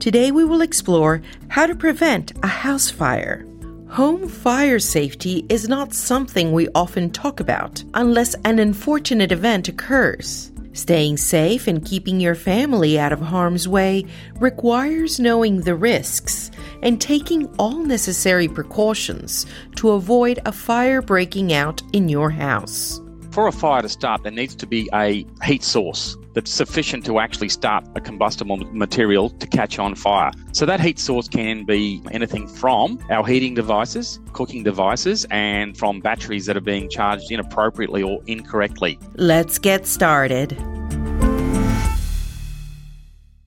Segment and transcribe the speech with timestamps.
[0.00, 3.44] Today we will explore how to prevent a house fire.
[3.88, 10.52] Home fire safety is not something we often talk about unless an unfortunate event occurs.
[10.72, 17.00] Staying safe and keeping your family out of harm's way requires knowing the risks and
[17.00, 23.00] taking all necessary precautions to avoid a fire breaking out in your house.
[23.32, 27.18] For a fire to start, there needs to be a heat source that's sufficient to
[27.18, 30.30] actually start a combustible material to catch on fire.
[30.52, 35.98] So that heat source can be anything from our heating devices, cooking devices, and from
[35.98, 39.00] batteries that are being charged inappropriately or incorrectly.
[39.16, 40.56] Let's get started.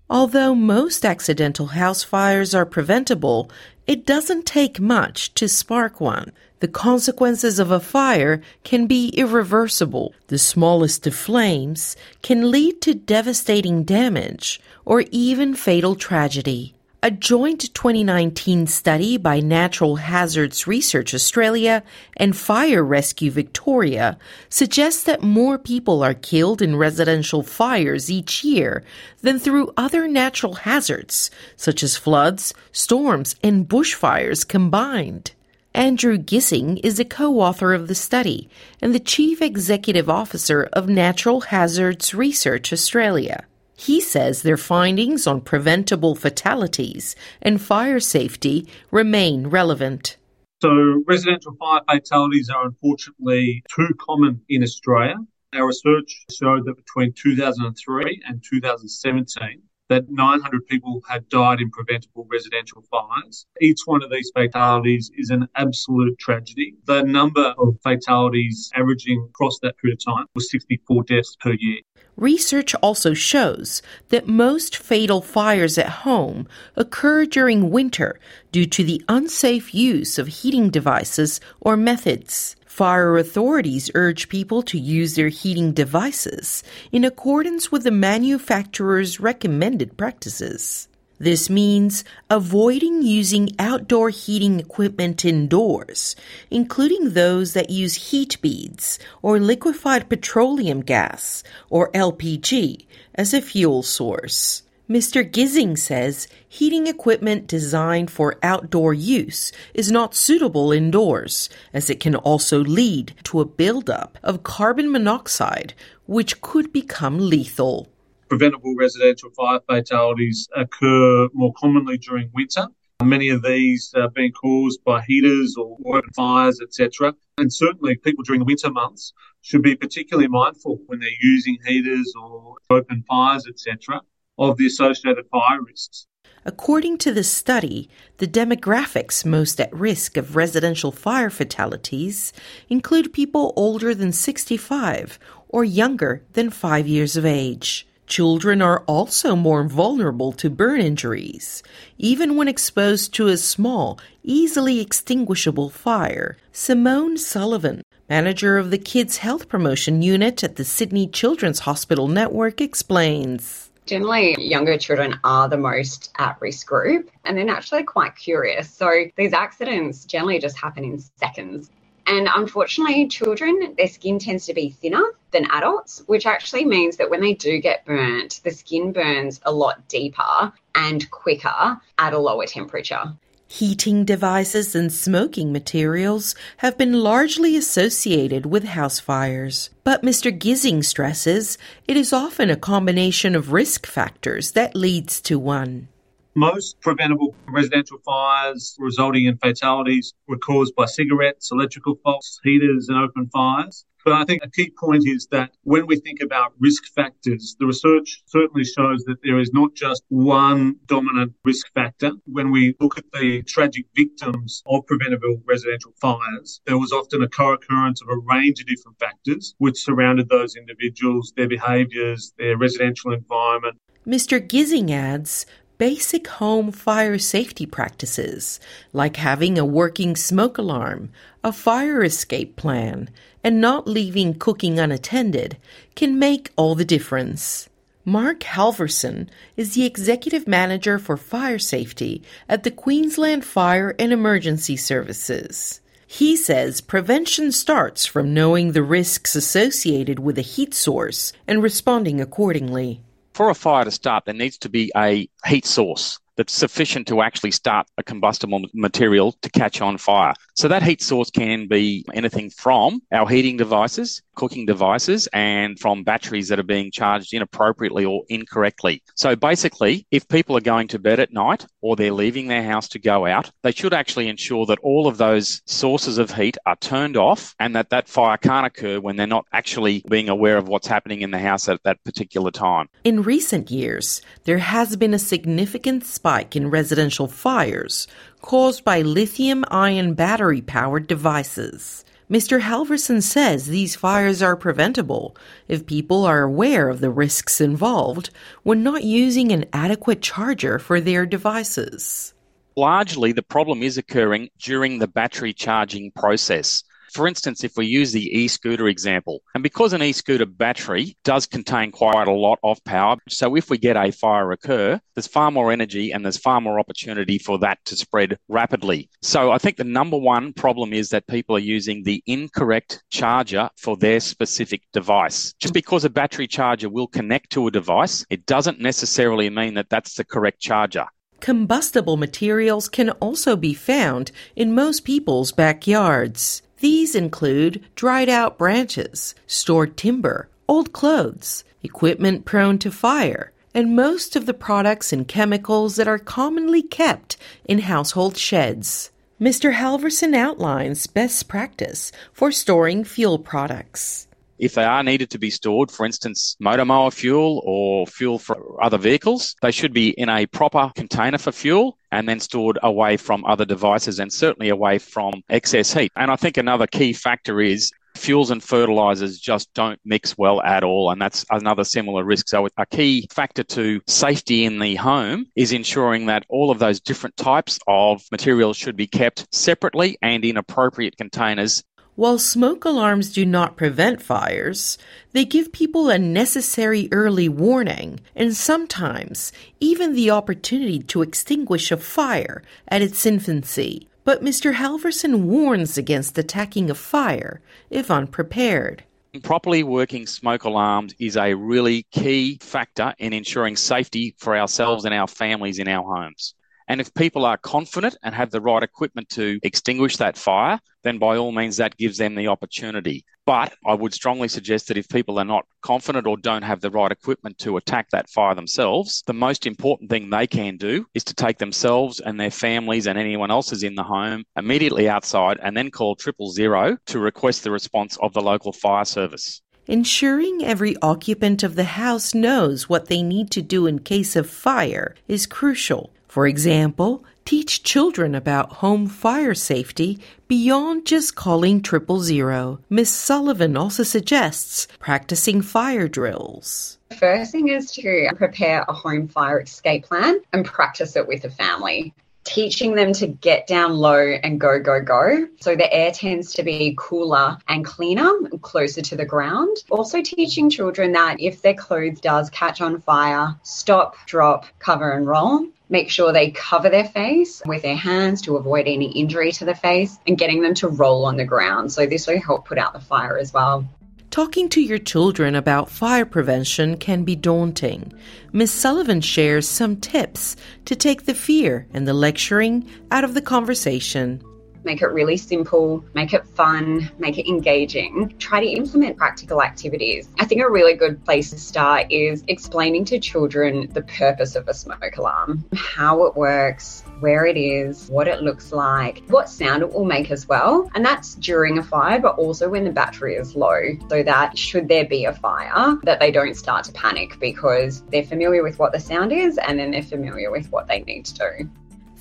[0.09, 3.49] Although most accidental house fires are preventable,
[3.87, 6.33] it doesn't take much to spark one.
[6.61, 10.13] The consequences of a fire can be irreversible.
[10.27, 16.75] The smallest of flames can lead to devastating damage or even fatal tragedy.
[17.01, 21.81] A joint 2019 study by Natural Hazards Research Australia
[22.15, 28.83] and Fire Rescue Victoria suggests that more people are killed in residential fires each year
[29.23, 35.31] than through other natural hazards, such as floods, storms, and bushfires combined.
[35.73, 38.49] Andrew Gissing is a co-author of the study
[38.81, 43.45] and the Chief Executive Officer of Natural Hazards Research Australia.
[43.77, 50.17] He says their findings on preventable fatalities and fire safety remain relevant.
[50.61, 55.15] So, residential fire fatalities are unfortunately too common in Australia.
[55.53, 59.61] Our research showed that between 2003 and 2017,
[59.91, 63.45] that 900 people had died in preventable residential fires.
[63.59, 66.75] Each one of these fatalities is an absolute tragedy.
[66.85, 71.81] The number of fatalities averaging across that period of time was 64 deaths per year.
[72.15, 76.47] Research also shows that most fatal fires at home
[76.77, 78.17] occur during winter
[78.53, 82.55] due to the unsafe use of heating devices or methods.
[82.71, 89.97] Fire authorities urge people to use their heating devices in accordance with the manufacturer's recommended
[89.97, 90.87] practices.
[91.19, 96.15] This means avoiding using outdoor heating equipment indoors,
[96.49, 103.83] including those that use heat beads or liquefied petroleum gas or LPG as a fuel
[103.83, 104.63] source.
[104.91, 105.23] Mr.
[105.23, 112.13] Gissing says heating equipment designed for outdoor use is not suitable indoors, as it can
[112.13, 115.73] also lead to a buildup of carbon monoxide,
[116.07, 117.87] which could become lethal.
[118.27, 122.67] Preventable residential fire fatalities occur more commonly during winter.
[123.01, 127.15] Many of these are being caused by heaters or open fires, etc.
[127.37, 132.13] And certainly, people during the winter months should be particularly mindful when they're using heaters
[132.21, 134.01] or open fires, etc
[134.37, 136.07] of the associated fire risks.
[136.43, 137.87] According to the study,
[138.17, 142.33] the demographics most at risk of residential fire fatalities
[142.67, 145.19] include people older than 65
[145.49, 147.87] or younger than 5 years of age.
[148.07, 151.63] Children are also more vulnerable to burn injuries,
[151.97, 156.37] even when exposed to a small, easily extinguishable fire.
[156.51, 162.59] Simone Sullivan, manager of the Kids Health Promotion Unit at the Sydney Children's Hospital Network,
[162.59, 163.70] explains.
[163.85, 168.69] Generally, younger children are the most at risk group and they're naturally quite curious.
[168.69, 171.69] So these accidents generally just happen in seconds.
[172.07, 177.09] And unfortunately, children, their skin tends to be thinner than adults, which actually means that
[177.09, 182.17] when they do get burnt, the skin burns a lot deeper and quicker at a
[182.17, 183.13] lower temperature.
[183.51, 189.69] Heating devices and smoking materials have been largely associated with house fires.
[189.83, 190.31] But Mr.
[190.31, 195.89] Gissing stresses it is often a combination of risk factors that leads to one.
[196.33, 202.97] Most preventable residential fires resulting in fatalities were caused by cigarettes, electrical faults, heaters, and
[202.97, 203.83] open fires.
[204.03, 207.67] But I think a key point is that when we think about risk factors, the
[207.67, 212.11] research certainly shows that there is not just one dominant risk factor.
[212.25, 217.29] When we look at the tragic victims of preventable residential fires, there was often a
[217.29, 223.13] co-occurrence of a range of different factors which surrounded those individuals, their behaviours, their residential
[223.13, 223.77] environment.
[224.07, 224.39] Mr.
[224.45, 225.45] Gissing adds
[225.81, 228.59] basic home fire safety practices,
[228.93, 231.09] like having a working smoke alarm,
[231.43, 233.09] a fire escape plan,
[233.43, 235.57] and not leaving cooking unattended,
[235.95, 237.67] can make all the difference.
[238.05, 244.77] Mark Halverson is the Executive Manager for Fire Safety at the Queensland Fire and Emergency
[244.77, 245.81] Services.
[246.05, 252.21] He says prevention starts from knowing the risks associated with a heat source and responding
[252.21, 253.01] accordingly
[253.41, 257.21] for a fire to start, there needs to be a heat source that's sufficient to
[257.21, 260.33] actually start a combustible material to catch on fire.
[260.55, 266.03] So that heat source can be anything from our heating devices, cooking devices, and from
[266.03, 269.03] batteries that are being charged inappropriately or incorrectly.
[269.13, 272.87] So basically, if people are going to bed at night or they're leaving their house
[272.89, 276.75] to go out, they should actually ensure that all of those sources of heat are
[276.77, 280.67] turned off and that that fire can't occur when they're not actually being aware of
[280.67, 282.87] what's happening in the house at that particular time.
[283.03, 288.07] In recent years, there has been a significant spike in residential fires
[288.41, 292.03] caused by lithium ion battery powered devices.
[292.29, 292.61] Mr.
[292.61, 295.35] Halverson says these fires are preventable
[295.67, 298.29] if people are aware of the risks involved
[298.63, 302.33] when not using an adequate charger for their devices.
[302.77, 306.83] Largely, the problem is occurring during the battery charging process.
[307.11, 311.91] For instance, if we use the e-scooter example, and because an e-scooter battery does contain
[311.91, 315.73] quite a lot of power, so if we get a fire occur, there's far more
[315.73, 319.09] energy and there's far more opportunity for that to spread rapidly.
[319.21, 323.69] So I think the number one problem is that people are using the incorrect charger
[323.77, 325.53] for their specific device.
[325.59, 329.89] Just because a battery charger will connect to a device, it doesn't necessarily mean that
[329.89, 331.07] that's the correct charger.
[331.41, 336.61] Combustible materials can also be found in most people's backyards.
[336.81, 344.35] These include dried out branches, stored timber, old clothes, equipment prone to fire, and most
[344.35, 349.11] of the products and chemicals that are commonly kept in household sheds.
[349.39, 349.75] Mr.
[349.75, 354.27] Halverson outlines best practice for storing fuel products.
[354.61, 358.81] If they are needed to be stored, for instance, motor mower fuel or fuel for
[358.81, 363.17] other vehicles, they should be in a proper container for fuel and then stored away
[363.17, 366.11] from other devices and certainly away from excess heat.
[366.15, 370.83] And I think another key factor is fuels and fertilizers just don't mix well at
[370.83, 371.11] all.
[371.11, 372.47] And that's another similar risk.
[372.47, 376.99] So, a key factor to safety in the home is ensuring that all of those
[376.99, 381.83] different types of materials should be kept separately and in appropriate containers
[382.15, 384.97] while smoke alarms do not prevent fires,
[385.31, 391.97] they give people a necessary early warning and sometimes even the opportunity to extinguish a
[391.97, 394.07] fire at its infancy.
[394.23, 394.75] But Mr.
[394.75, 399.03] Halverson warns against attacking a fire if unprepared.
[399.43, 405.13] Properly working smoke alarms is a really key factor in ensuring safety for ourselves and
[405.13, 406.53] our families in our homes.
[406.91, 411.19] And if people are confident and have the right equipment to extinguish that fire, then
[411.19, 413.23] by all means that gives them the opportunity.
[413.45, 416.89] But I would strongly suggest that if people are not confident or don't have the
[416.89, 421.23] right equipment to attack that fire themselves, the most important thing they can do is
[421.23, 425.61] to take themselves and their families and anyone else is in the home immediately outside
[425.63, 429.61] and then call triple zero to request the response of the local fire service.
[429.87, 434.49] Ensuring every occupant of the house knows what they need to do in case of
[434.49, 436.11] fire is crucial.
[436.31, 442.79] For example, teach children about home fire safety beyond just calling triple zero.
[442.89, 446.99] Miss Sullivan also suggests practicing fire drills.
[447.09, 451.43] The first thing is to prepare a home fire escape plan and practice it with
[451.43, 455.47] a family teaching them to get down low and go, go, go.
[455.59, 458.31] So the air tends to be cooler and cleaner,
[458.61, 459.77] closer to the ground.
[459.89, 465.27] Also teaching children that if their clothes does catch on fire, stop, drop, cover and
[465.27, 469.65] roll make sure they cover their face with their hands to avoid any injury to
[469.65, 471.91] the face and getting them to roll on the ground.
[471.91, 473.85] So this will help put out the fire as well.
[474.31, 478.13] Talking to your children about fire prevention can be daunting.
[478.53, 478.71] Ms.
[478.71, 484.41] Sullivan shares some tips to take the fear and the lecturing out of the conversation
[484.83, 488.33] make it really simple, make it fun, make it engaging.
[488.39, 490.29] Try to implement practical activities.
[490.39, 494.67] I think a really good place to start is explaining to children the purpose of
[494.67, 499.83] a smoke alarm, how it works, where it is, what it looks like, what sound
[499.83, 500.89] it will make as well.
[500.95, 504.87] And that's during a fire, but also when the battery is low, so that should
[504.87, 508.91] there be a fire, that they don't start to panic because they're familiar with what
[508.91, 511.69] the sound is and then they're familiar with what they need to do.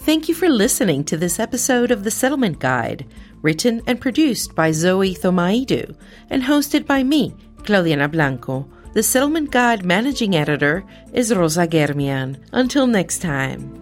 [0.00, 3.06] Thank you for listening to this episode of The Settlement Guide,
[3.42, 5.94] written and produced by Zoe Thomaidou
[6.30, 8.66] and hosted by me, Claudianna Blanco.
[8.94, 12.42] The Settlement Guide managing editor is Rosa Germian.
[12.50, 13.76] Until next time.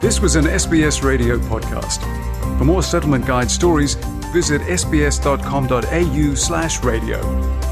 [0.00, 2.00] This was an SBS radio podcast.
[2.58, 3.94] For more settlement guide stories,
[4.32, 7.65] visit sbs.com.au slash radio.